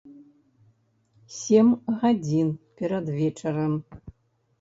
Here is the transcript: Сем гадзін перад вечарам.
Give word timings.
Сем 1.39 1.67
гадзін 1.99 2.49
перад 2.81 3.05
вечарам. 3.19 3.77